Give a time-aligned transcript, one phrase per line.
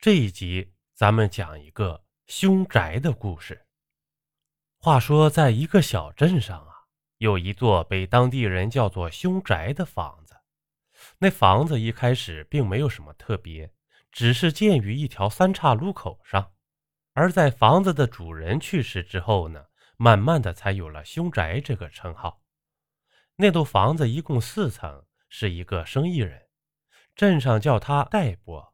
[0.00, 3.66] 这一集咱们讲一个凶宅的故事。
[4.78, 6.72] 话说，在一个小镇上啊，
[7.18, 10.34] 有一座被当地人叫做凶宅的房子。
[11.18, 13.70] 那房子一开始并没有什么特别，
[14.10, 16.50] 只是建于一条三岔路口上。
[17.12, 19.66] 而在房子的主人去世之后呢，
[19.98, 22.42] 慢慢的才有了凶宅这个称号。
[23.36, 26.48] 那栋房子一共四层，是一个生意人，
[27.14, 28.69] 镇上叫他戴伯。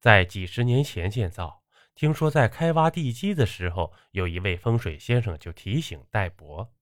[0.00, 1.62] 在几十年前建造，
[1.94, 6.72] 听说在开挖地基的时候，有一位风水先生就提醒戴伯，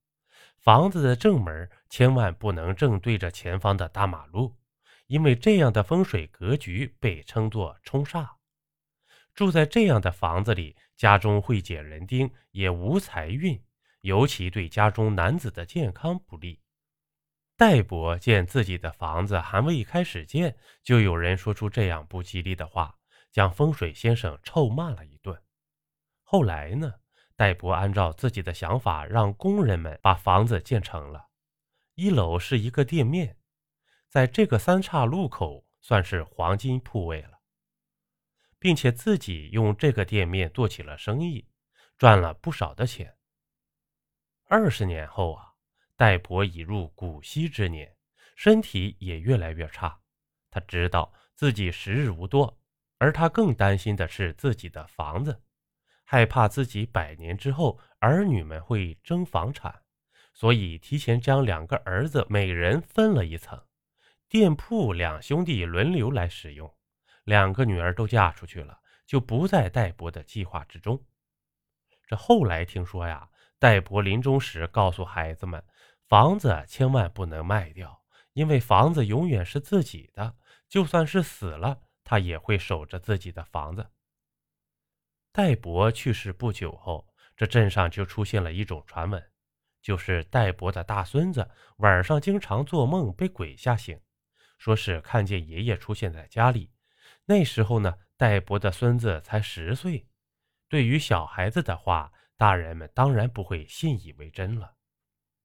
[0.61, 4.57] 房子的正门千万不能正对着前方的大马路，
[5.09, 8.29] 因为这样的风水格局被称作冲煞。
[9.35, 13.61] 住在这样的房子里，家中会解人丁，也无财运，
[14.03, 16.61] 尤其对家中男子的健康不利。
[17.57, 22.98] 戴伯见自己的房子还未开始建，就有人说出这样不吉利的话。
[23.31, 25.43] 将风水先生臭骂了一顿。
[26.23, 26.95] 后来呢，
[27.37, 31.29] 戴伯按照自己的想法，让工人们把房子建成了。
[31.95, 33.39] 一楼是一个店面，
[34.09, 37.41] 在这个三岔路口算是黄金铺位了，
[38.59, 41.49] 并且自己用这个店面做起了生意，
[41.97, 43.17] 赚了不少的钱。
[44.45, 45.55] 二十年后啊，
[45.97, 47.97] 戴伯已入古稀之年，
[48.37, 50.01] 身体也越来越差。
[50.51, 52.58] 他知道自己时日无多。
[52.99, 55.41] 而他更担心的是自己的房子，
[56.05, 59.83] 害怕自己百年之后儿女们会争房产，
[60.35, 63.61] 所以提前将两个儿子每人分了一层，
[64.29, 66.75] 店铺两兄弟轮流来使用。
[67.25, 71.05] 两个女儿都嫁出去了，就不在戴伯的计划之中。
[72.07, 75.63] 这后来听说呀，戴伯临终时告诉孩子们，
[76.09, 78.03] 房子千万不能卖掉，
[78.33, 80.37] 因为房子永远是自己的，
[80.69, 81.83] 就算是死了。
[82.09, 83.87] 他也会守着自己的房子。
[85.31, 87.07] 戴伯去世不久后，
[87.37, 89.23] 这镇上就出现了一种传闻，
[89.83, 94.01] 就是戴伯的大孙子晚上经常做梦被鬼吓醒，
[94.57, 96.73] 说是看见爷爷出现在家里。
[97.27, 100.09] 那时候呢，戴伯的孙子才十岁。
[100.67, 104.77] 对于小孩子的话，大人们当然不会信以为真了，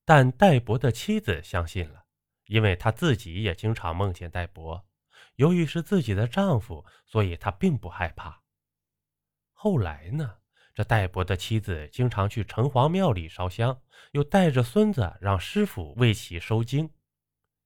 [0.06, 2.06] 但戴伯的妻子相信了，
[2.46, 4.88] 因为她自己也经常梦见戴伯。
[5.36, 8.42] 由于是自己的丈夫，所以他并不害怕。
[9.52, 10.36] 后来呢，
[10.74, 16.90] 这戴伯的妻子经常去城隍庙里烧香，又带着孙子让师傅为其收经。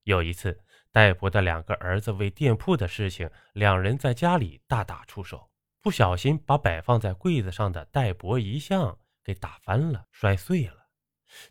[0.03, 5.49] 有一次，戴伯的两个儿子为店铺的事情，两人在家里大打出手，
[5.81, 10.87] 不小心把摆放在柜子上的戴伯遗像给打翻了，摔碎了。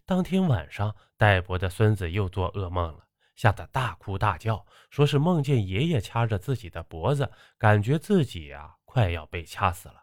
[0.04, 3.06] 当天晚上，戴伯的孙子又做噩梦了。
[3.36, 10.02] 吓得大哭大叫，说是梦见爷爷掐着自己的脖子，感觉自己呀快要被掐死了。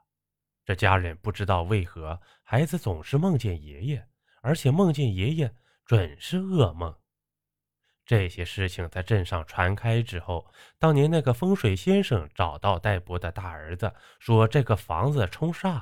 [0.64, 4.08] 这家人不知道为何孩子总是梦见爷爷，
[4.42, 6.96] 而且梦见爷爷准是噩梦。
[8.06, 15.82] 这些事情在镇上传开之后，当年那个风水先生找到戴伯的大儿子，说这个房子冲煞，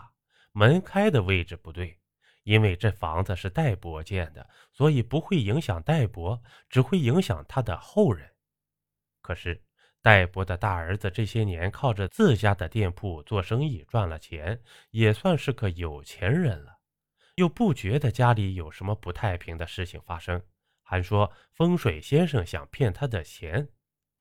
[0.52, 2.01] 门开的位置不对。
[2.44, 8.32] 因为这房子是戴伯建的，所以不会影响戴伯，只会影响他的后人。
[9.22, 9.64] 可是
[10.02, 14.60] 戴伯的大儿子这些年靠着自家的店铺做生意赚了钱，
[14.90, 16.80] 也算是个有钱人了，
[17.36, 20.42] 又不觉得家里有什么不太平的事情发生，
[20.82, 23.70] 还说风水先生想骗他的钱。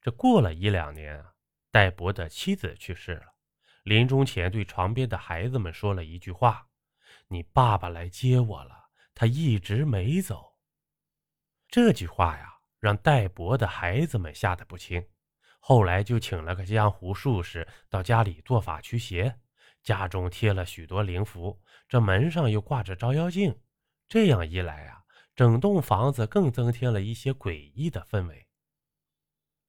[0.02, 1.32] 这过了一两年啊，
[1.70, 3.34] 戴伯的妻子去世了，
[3.84, 6.66] 临终前对床边的孩子们说了一句话。
[7.32, 10.56] 你爸爸来接我了，他一直没走。
[11.68, 15.06] 这句话呀，让戴伯的孩子们吓得不轻。
[15.60, 19.38] 后来就请了个江湖术士到家里做法驱邪，
[19.80, 23.56] 家中贴了许多灵符，这门上又挂着照妖镜。
[24.08, 25.04] 这样一来啊，
[25.36, 28.48] 整栋房子更增添了一些诡异的氛围。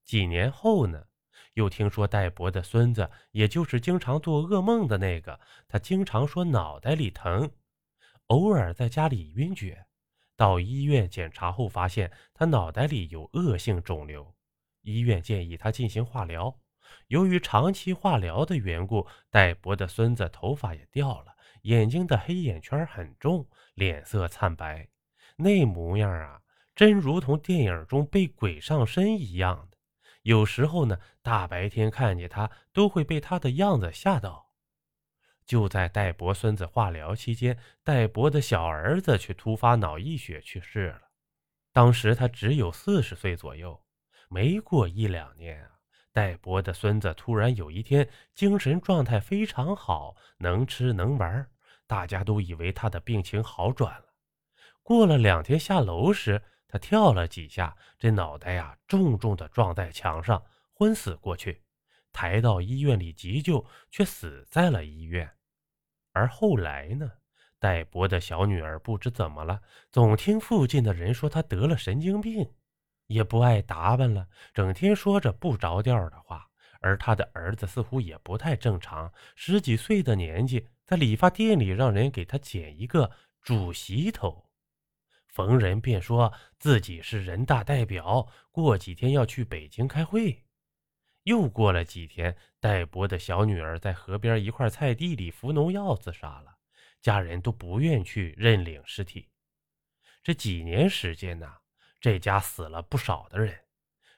[0.04, 1.06] 几年后呢，
[1.54, 7.52] 又听说戴伯的孙子，也就是经常做噩梦的那个，他经常说脑袋里疼。
[8.28, 9.86] 偶尔在家里晕厥，
[10.38, 14.34] 到医院检查后发现他脑袋里有恶性肿瘤，
[14.82, 16.58] 医院建议他进行化疗。
[17.08, 21.34] 由于长期化疗的缘故，戴伯的孙子头发也掉了，
[21.64, 24.88] 眼睛的黑眼圈很重，脸色惨白，
[25.36, 26.42] 那模样啊，
[26.76, 29.70] 真如同电影中被鬼上身一样。
[30.24, 34.52] 有时候呢，大白天看见他，都会被他的样子吓到。
[35.46, 41.02] 就在戴博孙子化疗期间，戴博的小儿子却突发脑溢血去世了。
[41.74, 43.82] 当时他只有四十岁左右。
[44.30, 45.72] 没过一两年啊，
[46.14, 51.50] 戴博的孙子突然有一天精神状态非常好，能吃能玩，
[51.86, 54.06] 大家都以为他的病情好转了。
[54.84, 56.42] 过了两天下楼时，
[56.72, 60.42] 他跳了几下，这脑袋呀重重的撞在墙上，
[60.74, 61.62] 昏死过去。
[62.14, 65.30] 抬到医院里急救，却死在了医院。
[66.14, 67.12] 而后来呢？
[67.60, 72.54] 戴伯的小女儿不知怎么了，总听附近的人说她得了神经病，
[73.08, 76.48] 也不爱打扮了，整天说着不着调的话。
[76.84, 83.12] 而他的儿子似乎也不太正常，十几岁的年纪，在理发店里让人给他剪一个
[83.44, 84.50] 主席头，
[85.32, 90.44] 逢人便说自己是人大代表，过几天要去北京开会。
[91.24, 96.58] 又过了几天，戴伯的小女儿在河边一块菜地里服农药自杀了。
[97.00, 99.30] 家人都不愿去认领尸体。
[100.22, 101.50] 这几年时间呢，
[102.02, 103.58] 这家死了不少的人。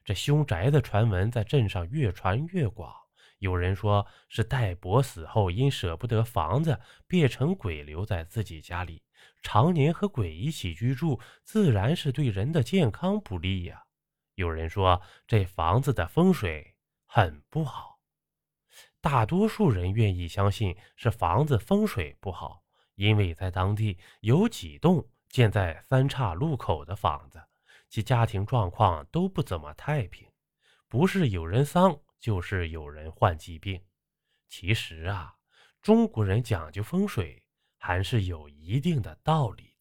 [0.03, 2.91] 这凶宅的传闻在镇上越传越广。
[3.37, 9.03] 有人说是戴伯死后因舍不得房子，变成鬼留在自己家里，
[9.41, 13.83] 常年和鬼一起居住，自然是对人的健康不利呀。
[14.35, 16.75] 有人说这房子的风水
[17.05, 17.99] 很不好。
[19.01, 22.63] 大多数人愿意相信是房子风水不好。
[22.95, 27.41] 因为在当地有几栋建在三岔路口的房子，
[27.89, 30.29] 其家庭状况都不怎么太平，
[30.87, 33.83] 不是有人丧，就是有人患疾病。
[34.47, 35.33] 其实啊，
[35.81, 37.42] 中国人讲究风水
[37.85, 39.72] 还是有一定的道理。